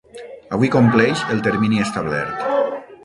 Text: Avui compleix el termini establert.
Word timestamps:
Avui 0.57 0.71
compleix 0.75 1.21
el 1.35 1.43
termini 1.49 1.85
establert. 1.85 2.43